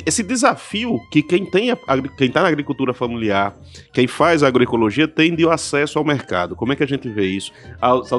[0.05, 1.75] esse desafio que quem tem
[2.17, 3.57] quem está na agricultura familiar,
[3.93, 6.57] quem faz agroecologia, tem de acesso ao mercado.
[6.57, 7.53] Como é que a gente vê isso?
[7.81, 8.11] As,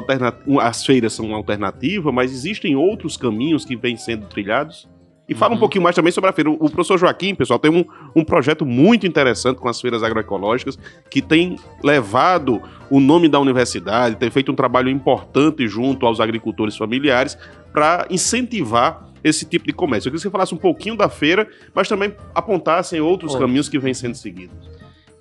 [0.60, 4.88] as feiras são uma alternativa, mas existem outros caminhos que vêm sendo trilhados?
[5.28, 5.60] E fala um Uhum.
[5.60, 6.50] pouquinho mais também sobre a feira.
[6.50, 7.84] O, professor Joaquim, pessoal, tem um,
[8.14, 10.78] um projeto muito interessante com as feiras agroecológicas
[11.10, 12.60] que tem levado
[12.90, 17.38] o nome da universidade, tem feito um trabalho importante junto aos agricultores familiares
[17.72, 20.08] para incentivar esse tipo de comércio.
[20.08, 23.40] Eu queria que você falasse um pouquinho da feira, mas também apontassem outros Outros.
[23.48, 24.68] caminhos que vêm sendo seguidos.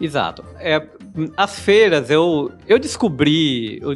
[0.02, 0.44] Exato.
[0.60, 0.86] É,
[1.38, 3.96] as feiras, eu, eu descobri eu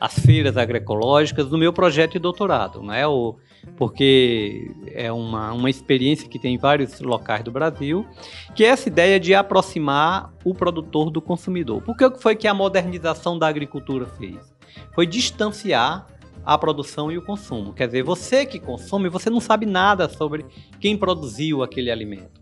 [0.00, 3.06] as feiras agroecológicas no meu projeto de doutorado, né?
[3.06, 3.36] O,
[3.76, 8.06] porque é uma, uma experiência que tem em vários locais do Brasil,
[8.54, 11.82] que é essa ideia de aproximar o produtor do consumidor.
[11.82, 14.38] Por que foi que a modernização da agricultura fez?
[14.94, 16.06] Foi distanciar
[16.46, 17.74] a produção e o consumo.
[17.74, 20.46] Quer dizer, você que consome, você não sabe nada sobre
[20.80, 22.40] quem produziu aquele alimento,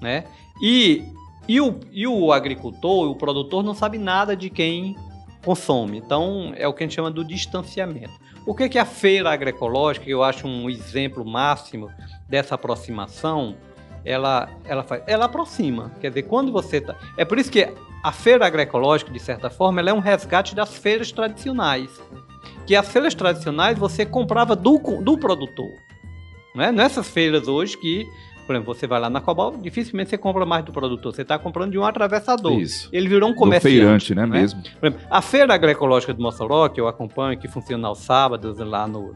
[0.00, 0.24] né?
[0.62, 1.02] E
[1.48, 4.94] e o, e o agricultor, o produtor, não sabe nada de quem
[5.44, 5.98] consome.
[5.98, 8.12] Então, é o que a gente chama do distanciamento.
[8.46, 11.90] O que, que a feira agroecológica, que eu acho um exemplo máximo
[12.28, 13.56] dessa aproximação,
[14.04, 15.02] ela, ela faz?
[15.06, 15.92] Ela aproxima.
[16.00, 16.96] Quer dizer, quando você tá.
[17.16, 17.68] É por isso que
[18.02, 21.90] a feira agroecológica, de certa forma, ela é um resgate das feiras tradicionais.
[22.66, 25.70] que as feiras tradicionais você comprava do, do produtor.
[26.54, 26.72] Não é?
[26.72, 28.06] Nessas feiras hoje que,
[28.46, 31.38] por exemplo, você vai lá na Cobal, dificilmente você compra mais do produtor, você está
[31.38, 32.52] comprando de um atravessador.
[32.60, 32.88] Isso.
[32.92, 33.76] Ele virou um Do comerciante.
[33.76, 34.40] feirante, né, não é?
[34.40, 34.60] mesmo?
[34.82, 39.14] Exemplo, a feira agroecológica de Mossoró, que eu acompanho, que funciona aos sábados lá no.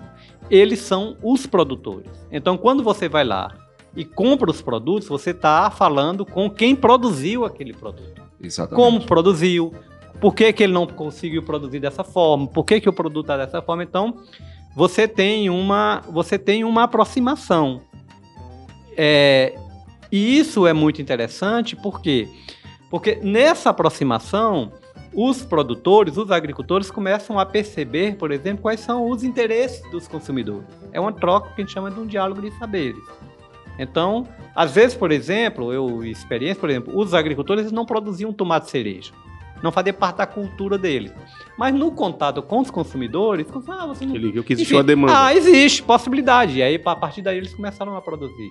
[0.50, 2.10] Eles são os produtores.
[2.30, 3.52] Então, quando você vai lá
[3.94, 8.22] e compra os produtos, você está falando com quem produziu aquele produto.
[8.40, 8.76] Exatamente.
[8.76, 9.74] Como produziu,
[10.20, 13.36] por que, que ele não conseguiu produzir dessa forma, por que, que o produto está
[13.36, 13.82] dessa forma.
[13.82, 14.14] Então,
[14.76, 17.80] você tem uma, você tem uma aproximação.
[18.96, 19.54] É,
[20.10, 22.28] e isso é muito interessante, por quê?
[22.90, 24.72] Porque nessa aproximação,
[25.12, 30.66] os produtores, os agricultores começam a perceber, por exemplo, quais são os interesses dos consumidores.
[30.92, 33.02] É uma troca que a gente chama de um diálogo de saberes.
[33.78, 39.12] Então, às vezes, por exemplo, eu experiência, por exemplo, os agricultores não produziam tomate cereja.
[39.62, 41.12] Não fazia parte da cultura deles.
[41.56, 44.82] Mas no contato com os consumidores, ah, você não Ele viu que enfim, existiu a
[44.82, 45.26] demanda.
[45.26, 46.58] Ah, existe possibilidade.
[46.58, 48.50] E aí, a partir daí, eles começaram a produzir.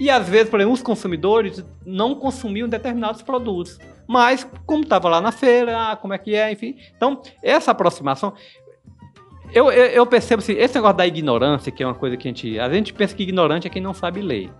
[0.00, 3.78] E às vezes, por exemplo, os consumidores não consumiam determinados produtos.
[4.06, 6.74] Mas, como estava lá na feira, ah, como é que é, enfim.
[6.96, 8.32] Então, essa aproximação.
[9.52, 12.30] Eu, eu, eu percebo assim, esse negócio da ignorância, que é uma coisa que a
[12.30, 12.58] gente.
[12.58, 14.50] A gente pensa que ignorante é quem não sabe ler.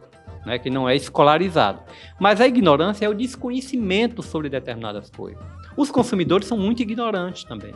[0.48, 1.80] Né, que não é escolarizado.
[2.18, 5.42] Mas a ignorância é o desconhecimento sobre determinadas coisas.
[5.76, 7.74] Os consumidores são muito ignorantes também.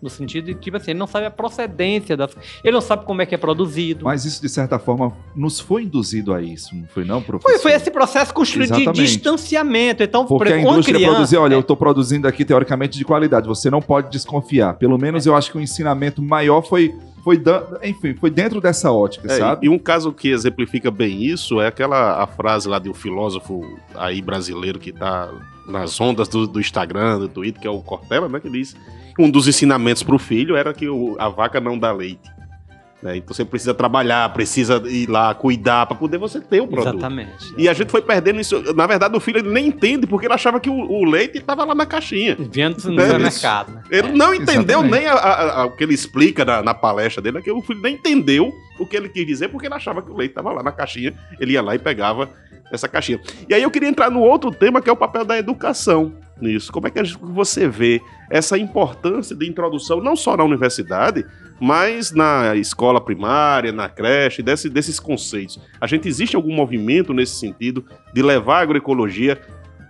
[0.00, 2.34] No sentido de, tipo assim, ele não sabe a procedência das.
[2.64, 4.04] Ele não sabe como é que é produzido.
[4.04, 7.50] Mas isso, de certa forma, nos foi induzido a isso, não foi não, professor?
[7.50, 9.04] Foi, foi esse processo construído de Exatamente.
[9.04, 10.02] distanciamento.
[10.02, 11.14] Então, por Porque a indústria criança.
[11.14, 14.74] produzir, olha, eu estou produzindo aqui teoricamente de qualidade, você não pode desconfiar.
[14.74, 16.94] Pelo menos eu acho que o ensinamento maior foi,
[17.36, 17.42] foi
[17.84, 19.66] enfim, foi dentro dessa ótica, É, sabe?
[19.66, 23.60] e um caso que exemplifica bem isso é aquela a frase lá de um filósofo
[23.94, 25.28] aí brasileiro que tá
[25.66, 28.40] nas ondas do, do Instagram, do Twitter, que é o Cortella, né?
[28.40, 28.74] Que diz
[29.18, 32.30] um dos ensinamentos pro filho era que o- a vaca não dá leite.
[33.02, 33.16] Né?
[33.16, 36.94] Então você precisa trabalhar, precisa ir lá cuidar para poder você ter o produto.
[36.96, 37.54] Exatamente.
[37.56, 38.60] E a gente foi perdendo isso.
[38.74, 41.64] Na verdade, o filho ele nem entende porque ele achava que o, o leite estava
[41.64, 42.36] lá na caixinha.
[42.38, 43.72] Vendo no É, supermercado.
[43.72, 43.82] Né?
[43.90, 44.90] Ele não entendeu exatamente.
[44.92, 47.62] nem a- a- a- o que ele explica na, na palestra dele, é que o
[47.62, 50.52] filho nem entendeu o que ele quis dizer, porque ele achava que o leite estava
[50.52, 52.30] lá na caixinha, ele ia lá e pegava
[52.72, 53.20] essa caixinha.
[53.48, 56.70] E aí eu queria entrar no outro tema, que é o papel da educação nisso.
[56.70, 58.00] Como é que você vê
[58.30, 61.24] essa importância de introdução, não só na universidade,
[61.60, 65.58] mas na escola primária, na creche, desse- desses conceitos?
[65.80, 69.40] A gente existe algum movimento nesse sentido de levar a agroecologia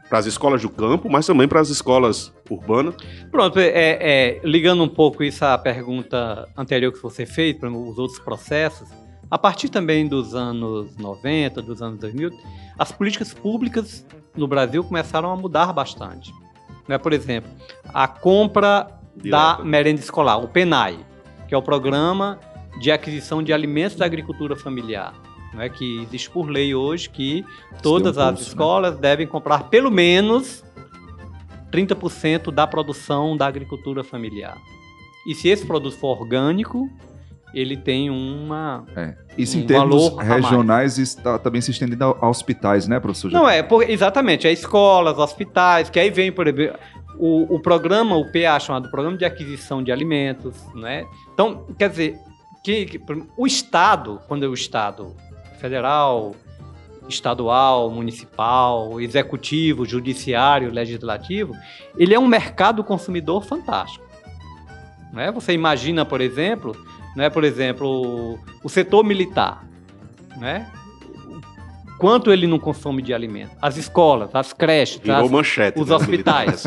[0.09, 2.95] para as escolas do campo, mas também para as escolas urbanas?
[3.31, 7.99] Pronto, é, é, ligando um pouco isso à pergunta anterior que você fez, para os
[7.99, 8.89] outros processos,
[9.31, 12.31] a partir também dos anos 90, dos anos 2000,
[12.79, 16.33] as políticas públicas no Brasil começaram a mudar bastante.
[16.87, 16.97] Né?
[16.97, 17.51] Por exemplo,
[17.93, 21.05] a compra da merenda escolar, o PENAI,
[21.49, 22.39] que é o Programa
[22.81, 25.13] de Aquisição de Alimentos da Agricultura Familiar.
[25.53, 27.45] Não é que existe por lei hoje que
[27.83, 28.49] todas um as curso, né?
[28.49, 30.63] escolas devem comprar pelo menos
[31.73, 34.57] 30% da produção da agricultura familiar.
[35.27, 36.89] E se esse produto for orgânico,
[37.55, 38.85] ele tem uma.
[39.37, 40.29] Isso em um termos a mais.
[40.29, 43.31] regionais está também se estendendo a a hospitais, né, professor?
[43.31, 46.79] Não é, por- exatamente, é escolas, hospitais, que aí vem, por exemplo,
[47.17, 51.05] o, o programa, o PA chamado Programa de Aquisição de Alimentos, né?
[51.33, 52.19] Então, quer dizer,
[52.63, 53.01] que, que-
[53.37, 55.15] o Estado, quando é o Estado
[55.61, 56.35] federal,
[57.09, 61.55] estadual, municipal, executivo, judiciário, legislativo,
[61.97, 64.05] ele é um mercado consumidor fantástico.
[65.13, 65.31] Né?
[65.33, 66.77] Você imagina, por exemplo,
[67.17, 69.65] né, por exemplo, o, setor militar,
[70.37, 70.71] né?
[71.99, 73.51] Quanto ele não consome de alimento?
[73.61, 75.81] As escolas, as creches, Virou as- manchete.
[75.81, 76.65] os né, hospitais.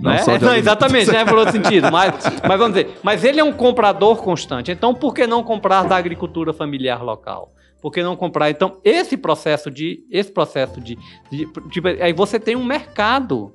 [0.00, 0.16] Não né?
[0.18, 0.54] de Não, alimento.
[0.56, 1.24] exatamente, né?
[1.24, 1.92] Por outro sentido.
[1.92, 4.72] Mas, mas vamos dizer, mas ele é um comprador constante.
[4.72, 7.52] Então, por que não comprar da agricultura familiar local?
[7.80, 8.50] Por que não comprar?
[8.50, 10.00] Então, esse processo de.
[10.10, 10.98] Esse processo de.
[11.30, 13.54] de- tipo, aí você tem um mercado.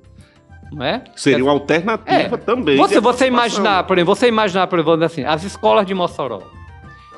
[0.72, 1.02] Não é?
[1.16, 2.76] Seria uma alternativa É, também.
[2.76, 6.40] Você, você imaginar, por exemplo, você imaginar, por exemplo, assim, as escolas de Mossoró,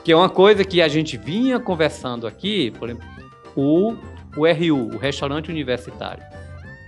[0.05, 3.07] que é uma coisa que a gente vinha conversando aqui, por exemplo,
[3.55, 3.95] o,
[4.37, 6.23] o RU, o restaurante universitário.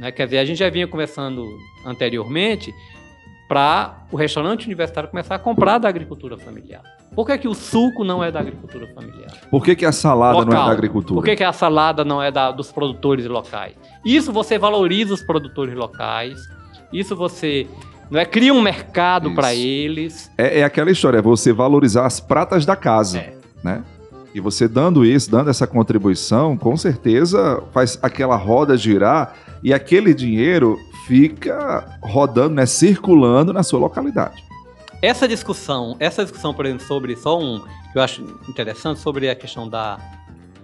[0.00, 0.10] Né?
[0.10, 1.46] Quer dizer, a gente já vinha conversando
[1.86, 2.72] anteriormente
[3.46, 6.80] para o restaurante universitário começar a comprar da agricultura familiar.
[7.14, 9.30] Por que, que o suco não é da agricultura familiar?
[9.50, 10.66] Por que, que a salada não é Local.
[10.66, 11.20] da agricultura?
[11.20, 13.74] Por que, que a salada não é da- dos produtores locais?
[14.04, 16.36] Isso você valoriza os produtores locais.
[16.94, 17.66] Isso você
[18.10, 20.30] não é cria um mercado para eles.
[20.38, 23.34] É, é aquela história, é você valorizar as pratas da casa, É.
[23.62, 23.82] né?
[24.34, 30.12] E você dando isso, dando essa contribuição, com certeza faz aquela roda girar e aquele
[30.12, 30.76] dinheiro
[31.06, 34.42] fica rodando, né, circulando na sua localidade.
[35.00, 37.60] essa discussão, essa discussão, por exemplo, sobre só um
[37.92, 39.98] que eu acho interessante sobre a questão da,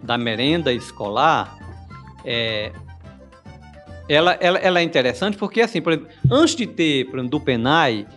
[0.02, 1.56] da merenda escolar,
[2.24, 2.72] é,
[4.12, 7.40] ela, ela, ela é interessante porque, assim, por exemplo, antes de ter, por exemplo, do
[7.40, 8.08] PENAI,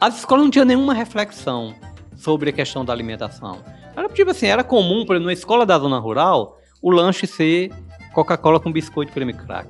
[0.00, 1.72] as escolas não tinham nenhuma reflexão
[2.16, 3.60] sobre a questão da alimentação.
[3.96, 7.70] Era tipo assim, era comum, por exemplo, na escola da zona rural, o lanche ser
[8.12, 9.68] Coca-Cola com biscoito creme crack.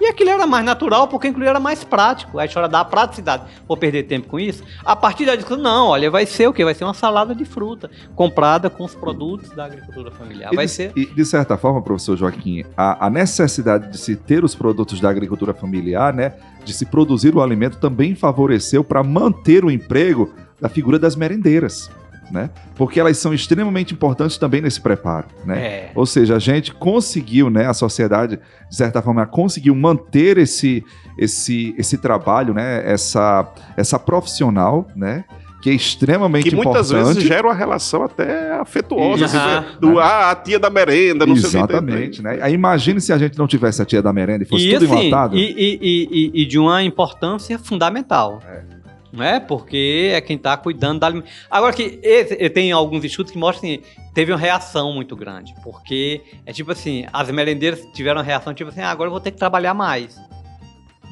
[0.00, 2.38] E aquilo era mais natural, porque aquilo era mais prático.
[2.38, 3.44] A história da praticidade.
[3.66, 4.64] Vou perder tempo com isso?
[4.84, 6.64] A partir da discussão, não, olha, vai ser o quê?
[6.64, 10.52] Vai ser uma salada de fruta, comprada com os produtos da agricultura familiar.
[10.52, 10.92] E vai de, ser.
[10.96, 15.08] e, de certa forma, professor Joaquim, a, a necessidade de se ter os produtos da
[15.08, 20.68] agricultura familiar, né, de se produzir o alimento, também favoreceu para manter o emprego da
[20.68, 21.90] figura das merendeiras.
[22.30, 22.50] Né?
[22.74, 25.58] Porque elas são extremamente importantes também nesse preparo, né?
[25.66, 25.90] É.
[25.94, 30.82] Ou seja, a gente conseguiu, né, a sociedade, de certa forma, conseguiu manter esse,
[31.18, 35.24] esse, esse trabalho, né, essa, essa profissional, né,
[35.62, 37.14] que é extremamente Que muitas importante.
[37.14, 39.24] vezes gera uma relação até afetuosa.
[39.26, 41.72] Assim, do, ah, a tia da merenda, não sei o que.
[41.72, 42.38] Exatamente, né?
[42.42, 44.92] Aí imagine se a gente não tivesse a tia da merenda e fosse E, tudo
[44.92, 45.36] assim, enlatado.
[45.36, 48.40] e- e- e de uma importância fundamental.
[48.46, 48.74] É.
[49.14, 49.38] Não é?
[49.38, 51.46] Porque é quem está cuidando da alimentação.
[51.48, 55.54] Agora que esse- tenho alguns estudos que mostram que teve uma reação muito grande.
[55.62, 59.20] Porque é tipo assim, as merendeiras tiveram uma reação tipo assim, ah, agora eu vou
[59.20, 60.16] ter que trabalhar mais.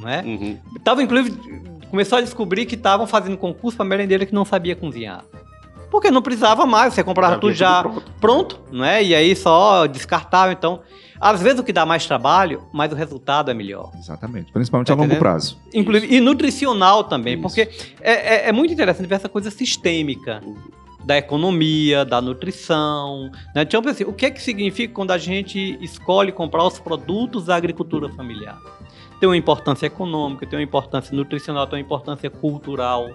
[0.01, 0.21] Não é?
[0.23, 0.59] Uhum.
[0.83, 1.37] Tava, inclusive,
[1.91, 5.25] começou a descobrir que estavam fazendo concurso para merendeira que não sabia cozinhar.
[5.93, 8.13] Porque não precisava mais, você comprava tudo já tudo pronto.
[8.19, 9.05] pronto, não é?
[9.05, 10.81] E aí só descartava, então.
[11.21, 13.93] Às vezes o que dá mais trabalho, mas o resultado é melhor.
[13.97, 15.21] Exatamente, principalmente Tá a longo entendendo?
[15.21, 15.57] prazo.
[15.73, 17.43] Inclusive, e nutricional também, Isso.
[17.43, 17.61] porque
[18.01, 20.41] é, é- é muito interessante ver essa coisa sistêmica
[21.05, 23.31] da economia, da nutrição.
[23.55, 23.63] Né?
[23.63, 27.55] Então, assim, o que é que significa quando a gente escolhe comprar os produtos da
[27.55, 28.59] agricultura familiar?
[29.21, 33.11] Tem uma importância econômica, tem uma importância nutricional, tem uma importância cultural,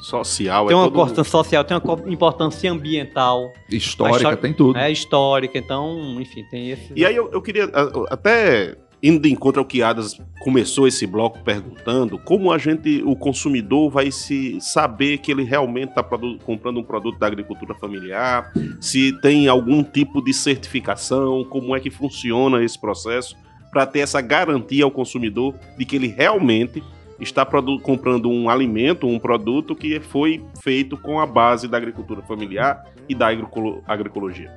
[0.00, 4.74] Social, tem é uma importância social, tem uma importância ambiental, Histórica, história- tem tudo.
[4.74, 4.90] né?
[4.90, 5.58] histórica.
[5.58, 6.92] Então, enfim, tem esse.
[6.96, 7.70] E aí eu, eu queria,
[8.10, 13.16] até indo de encontro ao que Adas começou esse bloco perguntando, como a gente, o
[13.16, 16.04] consumidor, vai se saber que ele realmente está
[16.44, 21.90] comprando um produto da agricultura familiar, se tem algum tipo de certificação, como é que
[21.90, 23.36] funciona esse processo,
[23.72, 26.82] para ter essa garantia ao consumidor de que ele realmente
[27.22, 27.46] está
[27.82, 33.14] comprando um alimento, um produto que foi feito com a base da agricultura familiar e
[33.14, 34.50] da agricolo- agroecologia.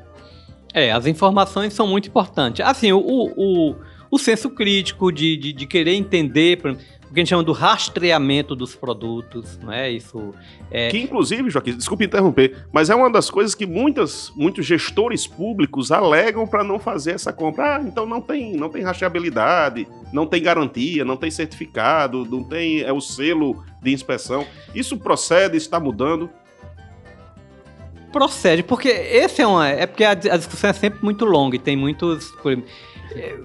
[0.73, 2.65] É, as informações são muito importantes.
[2.65, 3.75] Assim, o, o,
[4.11, 6.61] o senso crítico de, de, de querer entender,
[7.09, 9.89] o que a gente chama do rastreamento dos produtos, não é?
[9.91, 10.33] Isso
[10.71, 15.27] é, Que, inclusive, Joaquim, desculpe interromper, mas é uma das coisas que muitas, muitos gestores
[15.27, 17.77] públicos alegam para não fazer essa compra.
[17.77, 22.81] Ah, então não tem, não tem rastreabilidade, não tem garantia, não tem certificado, não tem
[22.81, 24.45] é o selo de inspeção.
[24.73, 26.29] Isso procede, está mudando.
[28.11, 29.67] procede, porque esse é uma.
[29.67, 32.33] É porque a, a discussão é sempre muito longa e tem muitos.
[33.11, 33.37] é,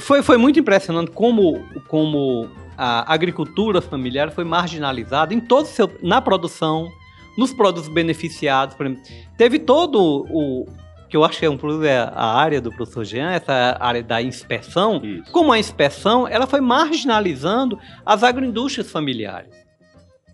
[0.00, 5.90] Foi, foi muito impressionante como, como a agricultura familiar foi marginalizada em todo o seu,
[6.02, 6.88] na produção,
[7.36, 8.76] nos produtos beneficiados.
[8.78, 9.02] Exemplo,
[9.36, 10.66] teve todo o.
[11.08, 14.22] que eu acho que é um é a área do professor Jean, essa área da
[14.22, 15.00] inspeção.
[15.02, 15.30] Isso.
[15.32, 19.65] Como a inspeção, ela foi marginalizando as agroindústrias familiares.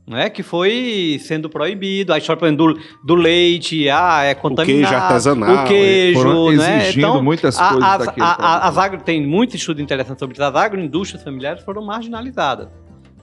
[0.06, 0.28] Não é?
[0.28, 2.12] Que foi sendo proibido.
[2.12, 4.88] A história do, do leite, ah, é contaminado.
[4.90, 6.78] queijo artesanal, O queijo, né?
[6.82, 10.18] exigindo Então, muitas a- coisas as, daquele a- a- as agro, tem muito estudo interessante
[10.18, 10.42] sobre isso.
[10.42, 12.68] As agroindústrias familiares foram marginalizadas.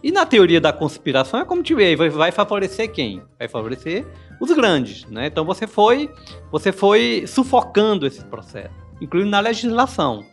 [0.01, 3.21] E na teoria da conspiração é como vê, vai, vai favorecer quem?
[3.37, 4.05] Vai favorecer
[4.39, 5.27] os grandes, né?
[5.27, 6.09] Então você foi,
[6.49, 10.23] você foi sufocando esse processo, incluindo na legislação.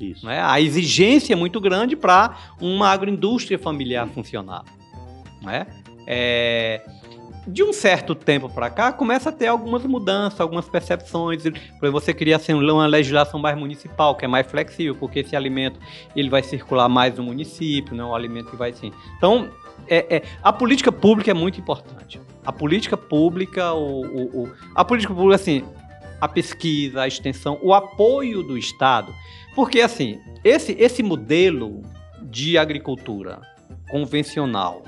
[0.00, 0.24] Isso.
[0.24, 0.40] Né?
[0.40, 4.62] A exigência é muito grande para uma agroindústria familiar funcionar.
[5.42, 5.66] Né?
[6.06, 6.82] É,
[7.46, 11.42] de um certo tempo para cá, começa a ter algumas mudanças, algumas percepções.
[11.42, 15.36] Por exemplo, você queria assim, uma legislação mais municipal, que é mais flexível, porque esse
[15.36, 15.78] alimento
[16.14, 18.92] ele vai circular mais no município, não é um alimento que vai assim.
[19.16, 19.48] Então,
[19.86, 22.20] é- é- a política pública é muito importante.
[22.44, 25.64] A política pública, o, o- o- a política pública, assim,
[26.20, 29.14] a pesquisa, a extensão, o apoio do Estado.
[29.54, 31.82] Porque, assim, esse, esse modelo
[32.22, 33.40] de agricultura
[33.88, 34.82] convencional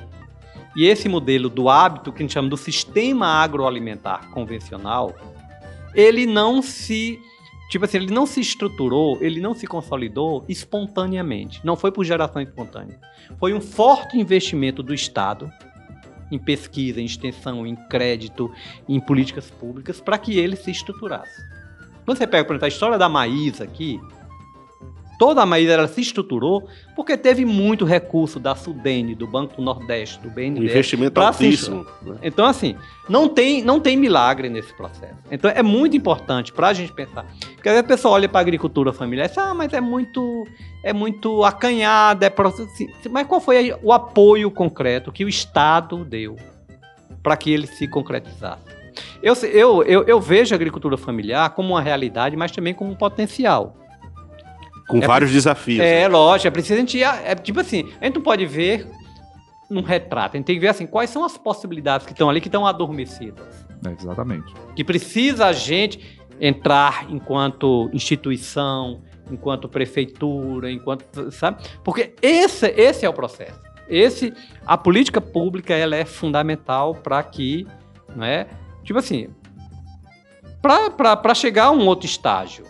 [0.79, 5.13] e esse modelo do hábito, que a gente chama do sistema agroalimentar convencional,
[5.93, 7.19] ele não se.
[7.69, 11.61] Tipo assim, ele não se estruturou, ele não se consolidou espontaneamente.
[11.65, 12.97] Não foi por geração espontânea.
[13.41, 15.53] Foi um forte investimento do Estado
[16.31, 18.49] em pesquisa, em extensão, em crédito,
[18.89, 21.43] em políticas públicas, para que ele se estruturasse.
[22.05, 24.01] Quando você pega, por exemplo, a história da Maísa aqui,
[25.19, 29.63] toda a maíra ela se estruturou porque teve muito recurso da Sudene, do Banco do
[29.63, 30.71] Nordeste, do Um BNDES.
[30.71, 31.87] investimento pra se altíssimo.
[32.03, 32.17] né?
[32.23, 32.77] Então, assim,
[33.09, 35.17] não tem, não tem milagre nesse processo.
[35.31, 37.27] Então, é muito importante para a gente pensar.
[37.55, 39.81] Porque às vezes a pessoa olha para a agricultura familiar e diz, ah, mas é
[39.81, 40.47] muito,
[40.85, 42.69] é muito acanhada, é processo.
[42.73, 46.37] assim." Mas qual foi o apoio concreto que o Estado deu
[47.23, 48.63] para que ele se concretizasse?
[49.23, 52.95] Eu, eu, eu, eu vejo a agricultura familiar como uma realidade, mas também como um
[52.95, 53.77] potencial.
[54.89, 55.81] Com É vários desafios.
[55.81, 56.09] É, né?
[56.09, 57.03] lógico, é preciso a gente.
[57.03, 58.89] É, tipo assim, a gente não pode ver
[59.71, 62.41] num retrato, a gente tem que ver assim, quais são as possibilidades que estão ali,
[62.41, 63.67] que estão adormecidas.
[63.87, 64.53] É, exatamente.
[64.75, 71.31] Que precisa a gente entrar enquanto instituição, enquanto prefeitura, enquanto.
[71.31, 71.63] Sabe?
[71.85, 73.61] Porque esse, esse é o processo.
[73.89, 74.35] Esse,
[74.67, 77.67] a política pública ela é fundamental para que,
[78.15, 78.47] não é?
[78.85, 79.29] Tipo assim,
[80.61, 82.65] para chegar a um outro estágio.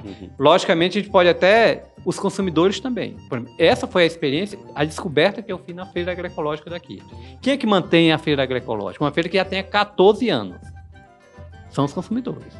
[0.00, 0.30] Uhum.
[0.38, 1.84] Logicamente, a gente pode até.
[2.04, 3.16] Os consumidores também.
[3.56, 7.00] Essa foi a experiência, a descoberta que eu fiz na feira agroecológica daqui.
[7.40, 9.04] Quem é que mantém a feira agroecológica?
[9.04, 10.60] Uma feira que já tem há 14 anos.
[11.70, 12.52] São os consumidores.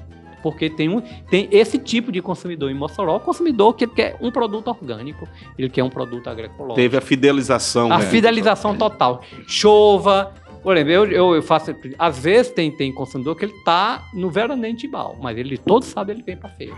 [0.42, 4.30] Porque tem, um, tem esse tipo de consumidor em Mossoró, o consumidor que quer um
[4.30, 5.26] produto orgânico,
[5.56, 6.74] ele quer um produto agroecológico.
[6.74, 7.92] Teve a fidelização.
[7.92, 8.06] A né?
[8.06, 9.22] fidelização total.
[9.46, 10.34] Chova.
[10.62, 11.74] Por exemplo, eu, eu, eu faço.
[11.98, 15.84] Às vezes tem, tem consumidor que ele tá no veraneio de Tibau, mas ele todo
[15.84, 16.76] sábado ele vem pra feira.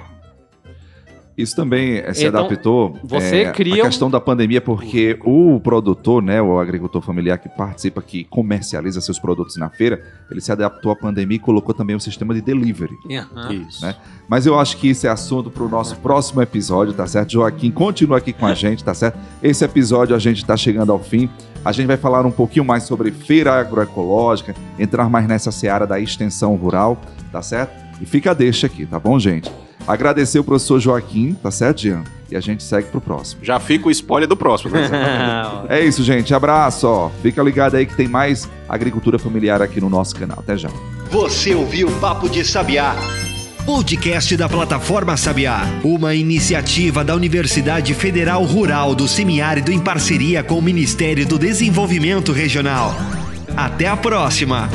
[1.36, 5.18] Isso também eh, se Então, adaptou você eh, cria à um- questão da pandemia, porque
[5.24, 10.40] o produtor, né, o agricultor familiar que participa, que comercializa seus produtos na feira, ele
[10.40, 12.94] se adaptou à pandemia e colocou também um sistema de delivery.
[13.10, 13.52] Aham.
[13.52, 13.84] Isso.
[13.84, 13.96] Né?
[14.28, 17.32] Mas eu acho que isso é assunto para o nosso próximo episódio, tá certo?
[17.32, 19.18] Joaquim, continua aqui com a gente, tá certo?
[19.42, 21.28] Esse episódio a gente está chegando ao fim.
[21.64, 25.98] A gente vai falar um pouquinho mais sobre feira agroecológica, entrar mais nessa seara da
[25.98, 26.96] extensão rural,
[27.32, 27.72] tá certo?
[28.00, 29.50] E fica a deixa aqui, tá bom, gente?
[29.86, 32.04] Agradecer o professor Joaquim, tá certo, Jean?
[32.30, 33.44] E a gente segue pro próximo.
[33.44, 34.70] Já fica o spoiler do próximo.
[34.74, 34.90] né?
[35.68, 36.34] É isso, gente.
[36.34, 37.10] Abraço, ó.
[37.22, 40.38] Fica ligado aí que tem mais agricultura familiar aqui no nosso canal.
[40.40, 40.70] Até já.
[41.10, 42.96] Você ouviu Papo de Sabiá.
[43.64, 50.58] Podcast da plataforma Sabiá, uma iniciativa da Universidade Federal Rural do Semiárido em parceria com
[50.58, 52.94] o Ministério do Desenvolvimento Regional.
[53.56, 54.68] Até a próxima!